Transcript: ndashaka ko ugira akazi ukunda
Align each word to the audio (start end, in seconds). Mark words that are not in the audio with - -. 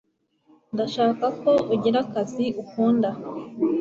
ndashaka 0.73 1.25
ko 1.41 1.51
ugira 1.73 1.97
akazi 2.05 2.45
ukunda 2.61 3.09